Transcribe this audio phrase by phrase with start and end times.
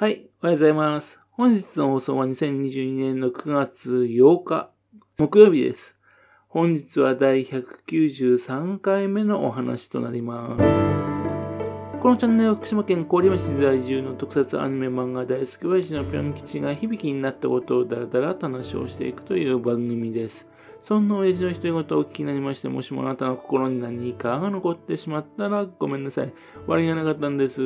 [0.00, 1.20] はい、おはようございます。
[1.32, 4.70] 本日の放送は2022年の9月8日、
[5.16, 5.98] 木曜日です。
[6.46, 11.98] 本日は第193回目のお話となります。
[11.98, 20.46] このチャンネルは福島県郡山市在住の特撮アニメ漫画大好き親父のぴょん吉が響きになったことをだらだらと話をしていくという番組です。
[20.80, 26.32] そんな親父の独り言をお聞きになりまして、もしもあなたの心に何かが残ってしまったらごめんなさい。
[26.68, 27.60] 悪気がなかったんです。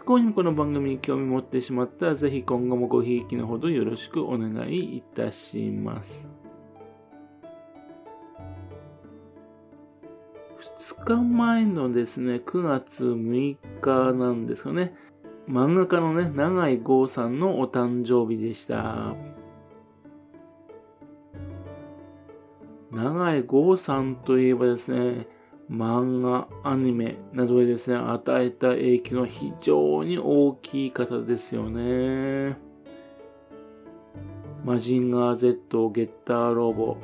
[0.00, 6.26] 不幸にもこの番組に興味持ってしまったら、ぜひ今後もごひいきのほどよろしくお願いいたします。
[10.78, 14.94] 2日前のですね、9月6日なんですかね、
[15.46, 19.14] 漫画家のね、永井豪さんのお誕生日でした。
[22.90, 25.28] 永井豪さんといえばですね、
[25.70, 32.58] 漫画、アニメなどでですね、与えた影響が非常に大きい方ですよね。
[34.64, 36.96] マジンガー Z、ゲッターロボ、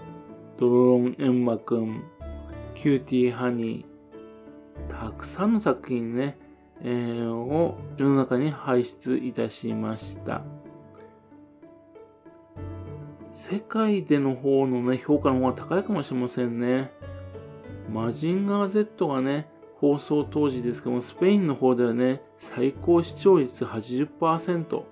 [0.59, 2.03] ドロロンエンマくん、
[2.75, 6.37] キューティーハニー、たくさんの作品ね、
[6.83, 10.43] えー、を世の中に輩出いたしました。
[13.33, 16.91] 世界での方のね、評価の方が高いかもしれませんね。
[17.91, 24.83] マジンガー Z がね、放送当時ですけども、スペインの方ではね、最高視聴率80%。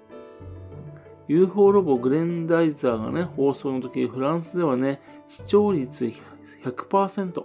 [1.27, 6.13] UFO ロボグレンダイザーがね、放送の時、フランスではね、視聴率
[6.63, 7.45] 100%。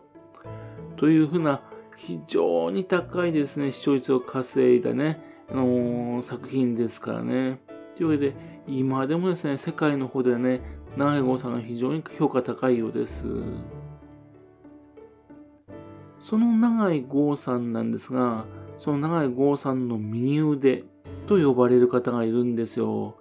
[0.98, 1.62] というふうな、
[1.96, 7.60] 非常に高いですね、視聴率を稼いだね、あのー、作品ですからね。
[7.96, 8.34] というわけで、
[8.68, 10.62] 今でもですね、世界の方ではね、
[10.98, 13.26] ナイゴさんが非常に評価高いようです。
[16.20, 18.46] その長井剛さんなんですが、
[18.78, 20.84] その長井剛さんの右腕
[21.28, 23.16] と呼ばれる方がいるんですよ。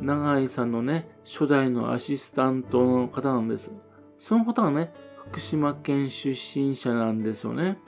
[0.00, 3.70] 長井さんのね、初代のアシスタントの方なんです。
[4.18, 4.92] その方がね、
[5.28, 7.78] 福島県出身者なんですよね。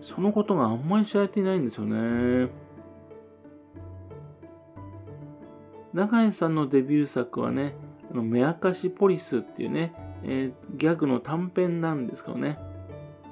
[0.00, 2.50] そのことがあんまり知られていないんですよね。
[5.92, 7.74] 長井さんのデビュー作はね、
[8.12, 9.92] あの、目明かしポリスっていうね、
[10.22, 12.58] えー、ギャグの短編なんですけどね。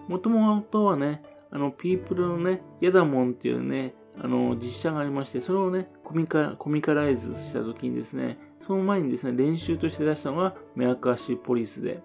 [0.08, 12.02] もともとはね、あの、ピープルのね、ヤダモンっていうね、あの、実写がありまして、それをね、コミカコミカライズした時にですね、その前にですね、練習として出したのが、目明かしポリスで。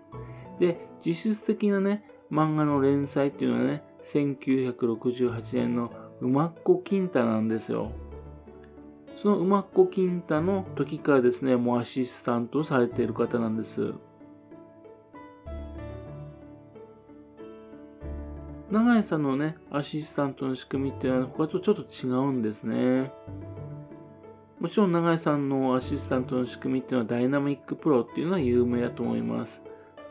[0.60, 7.92] で、実質的なね、漫画の連載っていうのはね、1968年の馬っ子金太なんですよ。
[9.16, 13.94] その馬っ子金太の時からですね、もうアシスタントされている方なんです。
[18.72, 23.12] 永井さんのね、アシスタントの仕組みっていうのは他とちょっと違うんですね。
[24.60, 29.62] もちろん永井さんのアシスタントの仕組みっていうのはダイナミックプロっていうのは有名だと思います。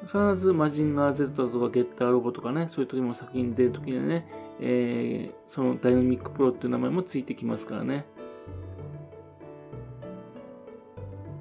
[0.02, 4.26] 必ずマジンガー Z とかゲッターロボとかね、そういう時も先に出る時にはね、
[4.60, 8.04] えー、そのダイナミックプロっていう名前もついてきますからね。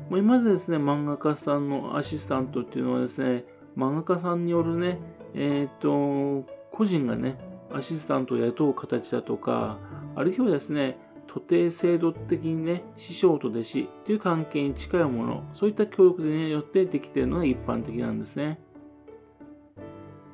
[0.10, 3.46] もう今までですね、漫画家さんのアシスタントっていうのはですね、
[3.78, 5.00] 漫画家さんによるね、
[5.34, 7.38] えっ、ー、と、個人がね、
[7.74, 9.78] アシスタントを雇う形だとか、
[10.16, 18.60] あるいはですね、徒弟制度的にね、師匠と弟子という関係に近いもの、そういった協力でね、よってできているのが一般的なんですね。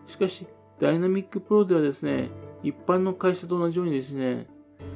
[0.07, 0.47] しかし、
[0.79, 2.29] ダイナミックプロではですね、
[2.63, 4.47] 一般の会社と同じようにですね、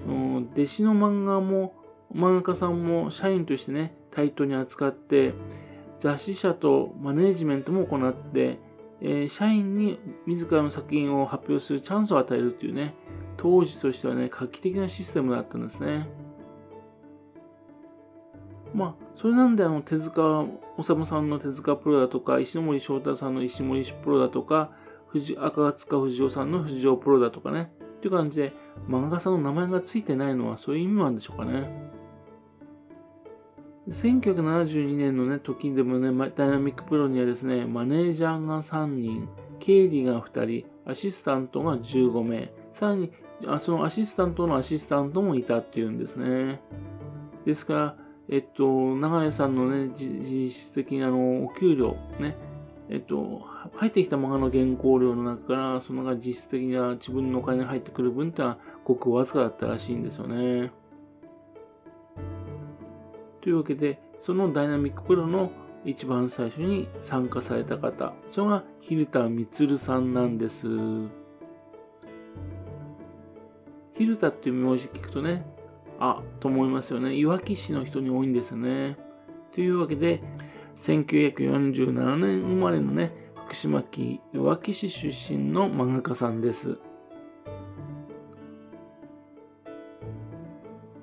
[0.08, 1.76] 弟子の漫画も、
[2.14, 5.34] 漫画家さんも社員としてね、対等に扱って、
[6.00, 8.58] 雑誌社とマネージメントも行って、
[9.02, 12.94] え、社員に自らの作品を発表するチャンスを与えるっていうね、
[13.38, 16.08] 当時としてはね、画期的なシステムだったんですね。
[18.74, 20.46] まあ、それなんであの、手塚
[20.82, 24.72] 治虫さんの手塚プロだとか、石森章太さんの石森プロだとか、
[25.08, 28.54] 藤赤塚不二夫さんの藤尾プロだとかね、っていう感じで、
[28.88, 31.70] 漫画家さんの名前がついてないのはそういう意味なんでしょうかね。
[33.90, 39.28] 1972年のね、時でもね、ダイナミックプロにはですね、マネージャーが3人、
[39.60, 43.12] 経理が2人、アシスタントが15名、さらに、
[43.60, 46.62] そのアシスタントのアシスタントもいたっていうんですね。
[47.46, 47.96] ですから、
[48.30, 52.38] えっと、長屋さんのね、実質的なあの、お給料、ね、
[52.88, 53.42] えっと、
[53.76, 60.72] 入ってきた漫画の原稿料の中から、そのが実質的な自分のお金が入ってくる分ってのは、ごくわずかだったらしいんですよね。
[63.42, 65.52] というわけで、そのダイナミックプロの
[65.84, 70.68] 一番最初に参加された方、それが蛭田充さんなんです。
[73.96, 75.46] 蛭田っていう名字聞くとね、
[76.00, 77.16] あ、と思いますよね。
[77.16, 78.98] いわき市の人に多いんですね。
[79.54, 80.24] というわけで、
[80.78, 86.78] 1947年生まれのね、福島県いわき市出身の漫画家さんです。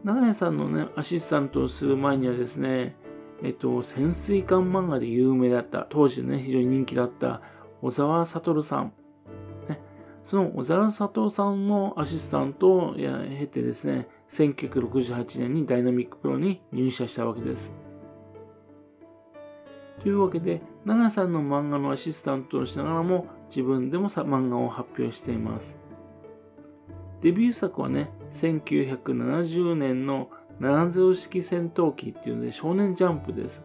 [0.04, 2.96] 長屋さんのね、アシスタントをする前にはですね、
[3.42, 7.40] えっと、潜水艦漫画で有名だった、当時ね、非常に人気だった
[7.82, 8.92] 小沢悟さん。
[9.68, 9.80] ね、
[10.22, 17.74] その小沢悟さんのアシスタントを経てですね、1968年にダイナミックプロに入社したわけです。
[20.00, 25.76] というわけで、長さんの漫画のアシスタントをしながらも自分でも漫画を発表しています。
[27.20, 30.30] デビュー作はね、1970年の
[30.60, 33.64] 70式戦闘機っていうので少年ジャンプです。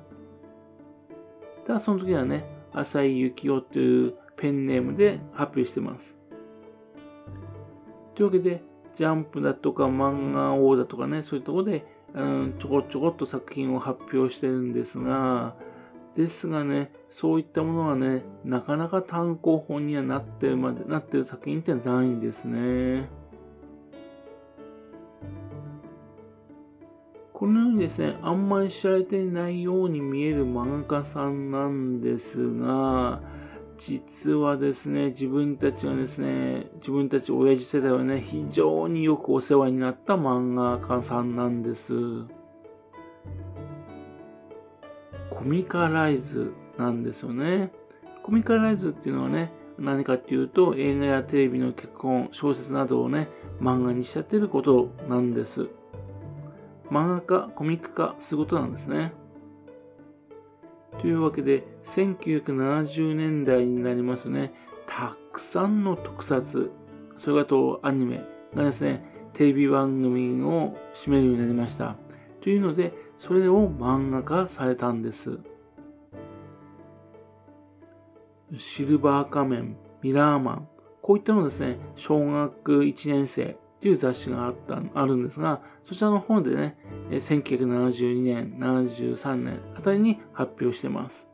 [1.66, 6.16] ただその時はね、浅井幸雄というペンネームで発表してます。
[8.16, 8.64] というわけで、
[8.96, 15.56] ジャンプだとか漫画王だとかね、そういうところで、うん、ちょこちょこっと作品を発表してるんですが、
[16.16, 23.10] ですがね、そういったものがね、なかなか単行本にはなってまで、なってる作品ってないんですね。
[27.44, 33.20] このようにですね、あんまり知られていないように見える漫画家さんなんですが、
[33.78, 41.94] 実はですね、自分たちがですね、自分たち親父世代はね、非常によくお世話になった漫画家さんなんです。
[45.30, 47.74] コミカライズなんですよね。
[48.22, 53.28] コミカライズっていうのはね、何かっていうと映画やテレビの結婚、小説などをね、
[53.60, 55.68] 漫画にしちゃってることなんです。
[56.94, 59.14] 漫画家、コミック化することなんですね。
[61.02, 64.54] というわけで、1970年代になりますね、
[64.86, 66.72] たくさんの特撮、
[67.18, 68.24] それからとアニメ
[68.56, 69.04] がですね、
[69.34, 71.96] テレビ番組を占めるようになりました。
[72.42, 75.40] というので、それを漫画化されたんです。
[78.56, 80.68] シルバー仮面、ミラーマン、
[81.02, 86.78] こういったのですね、小学1年生という雑誌があったあるんですが、そちらの本でね、
[87.10, 91.28] 1972年、73年あたりに発表してます。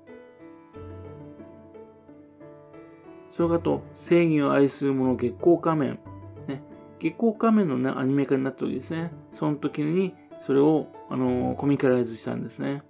[3.29, 5.99] それからと、正義を愛する者月光仮面。
[6.47, 6.63] ね、
[6.97, 12.81] 月光仮面の、ね、アニメ化になった時ですね、その時にそれを、あのコミカライズしたんですね。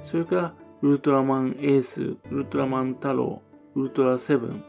[0.00, 3.42] それから、ウルトラマンエース、ウルトラマン太郎、
[3.74, 4.62] ウルトラセブン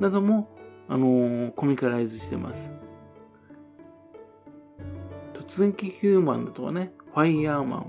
[0.00, 0.48] なども、
[0.88, 2.72] あのコミカライズしてます。
[5.48, 7.86] 突然機ヒューマンだとかね、ファイヤーマ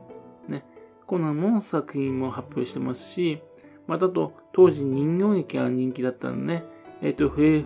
[0.47, 0.65] ン、ね、
[1.05, 3.41] こんなも作品も発表してますし、
[3.87, 6.63] またと、当時人形劇が人気だったのね、
[7.01, 7.63] えっ、ー、と、笛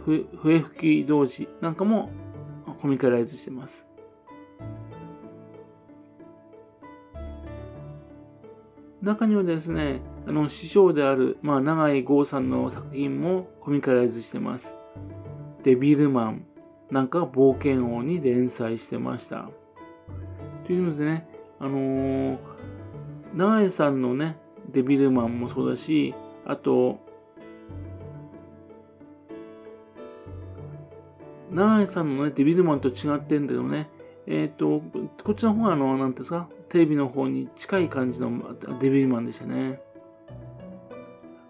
[0.59, 2.09] 吹き同時なんかも
[2.81, 3.87] コミカライズしてます。
[9.01, 14.75] 中にはですね、あの、師匠である、まあ、長井豪さんの作品もコミカライズしてます。
[15.63, 16.45] デビルマン
[16.91, 19.49] なんか冒険王に連載してました。
[20.71, 21.27] というのでね、
[21.59, 22.37] あのー、
[23.35, 24.37] 長井さんのね、
[24.71, 26.15] デビルマンもそうだし、
[26.45, 26.97] あと、
[31.51, 33.89] 長井さんのね、デビルマンと違ってんだけどね、
[34.27, 34.81] えっ、ー、と、
[35.25, 38.31] こっちの方はあの、なんですか、テレビの方に近い感じの
[38.79, 39.81] デビルマンでしたね。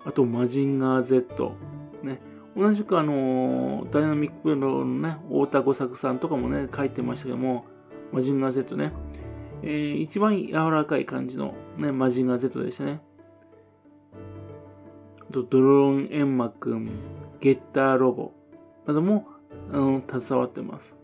[0.03, 1.53] あと、マジンガー Z。
[2.01, 2.19] ね。
[2.57, 7.65] 同じくあの、ダイナミックプロのね、太田五作さんとかもね、書いてましたけども、
[8.11, 8.91] マジンガー Z ね。
[9.63, 13.01] えー、一番柔らかい感じのね、マジンガー Z でしたね。
[15.29, 16.89] あと、ドローンエンマくん、
[17.39, 18.33] ゲッターロボ
[18.85, 19.27] なども、
[19.71, 20.95] あの、携わってます。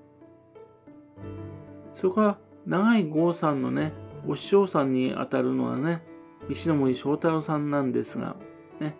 [1.93, 3.93] それから、長井剛さんのね、
[4.27, 6.03] お師匠さんにあたるのはね、
[6.49, 8.35] 石森章太郎さんなんですが、
[8.79, 8.95] ね。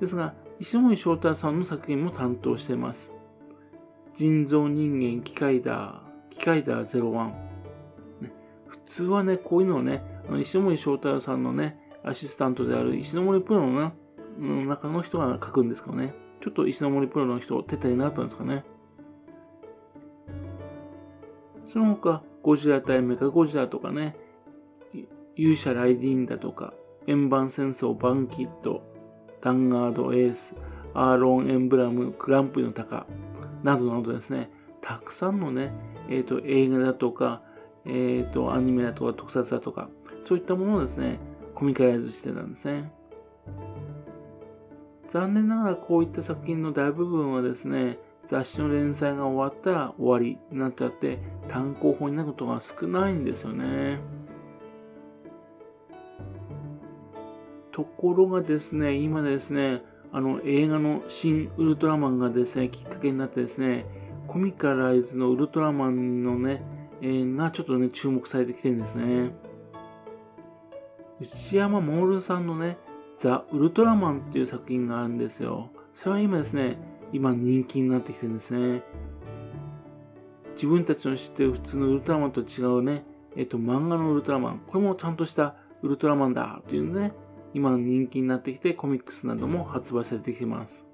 [0.00, 3.12] ですが、石森章太郎さんの作品も担当してます。
[4.14, 7.28] 人造人間機械だ、機械だ01。
[8.20, 8.32] ね、
[8.66, 13.92] 普通はね、こういうのをね、あの石森章太郎さんのね、アシスタントである石森プロの,、ね、
[14.38, 16.14] の中の人が書くんですけどね。
[16.40, 18.64] ちょっと石森プロの人、手足りなったんですかね。
[21.64, 24.16] その他、ゴジラ対メカゴジラとかね、
[25.34, 26.72] 勇者ライディーンだとか、
[27.06, 28.82] 円盤戦争バンキッド、
[29.40, 30.54] ダンガードエース、
[30.94, 33.06] アーロンエンブラム、グランプリの鷹、
[33.62, 34.50] などなどですね、
[34.86, 35.72] たくさんのね、
[36.08, 37.42] え、ー、と、映画だとか、
[37.84, 39.88] えっ、ー、と、アニメだとか、特撮だとか、
[40.22, 41.18] そういったものをですね、
[41.56, 42.92] コミカライズしてたんですね。
[45.08, 53.98] 残念ながらこういった作品の大部分はですね、雑誌の連載が終わったら終わりになっちゃって単行本になることが少ないんですよね。
[57.72, 66.62] ところがですね、今ですね、あの映画の新ウルトラマンがですね、きっかけになってですね、コミカライズのウルトラマンのね、
[67.00, 69.30] えー、がちょっとね、注目されてきてるんですね。
[71.20, 72.78] 内山徹さんのね、
[73.18, 75.70] ザ・ウルトラマンっていう作品があるんですよ。
[75.94, 76.78] それは今ですね、
[77.12, 78.82] 今人気になってきてるんですね。
[80.54, 83.04] 自分たちの知ってる普通のウルトラマンと違うね、
[83.36, 84.62] えっと、漫画のウルトラマン。
[84.66, 87.12] これもちゃんとしたウルトラマンだというね、
[87.54, 90.86] 今人気になってきてコミックスなども発売されてきてます。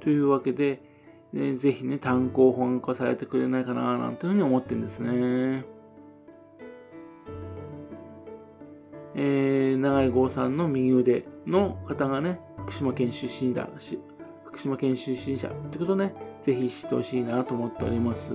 [0.00, 0.82] というわけで、
[1.36, 5.64] ね、ぜひね、単行本化されてくれないかななんていうふうに思ってるんですね。
[9.14, 13.98] えー、長井剛さんの右腕の方がね、福島県出身だし、
[14.44, 18.34] 福島県出身者ってことね、ぜひ知ってほしいなと思っております。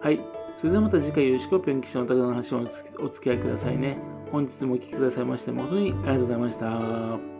[0.00, 0.20] はい。
[0.56, 2.60] それではまた次回よろしくお勉強しのお宝の話を
[3.00, 3.98] お付き合いくださいね。
[4.30, 7.33] 本日もお聴きくださいまして誠にありがとうございました。